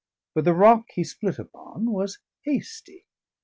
But 0.33 0.45
the 0.45 0.55
rock 0.55 0.85
he 0.95 1.03
split 1.03 1.37
upon 1.37 1.91
was 1.91 2.17
Hastie. 2.45 3.05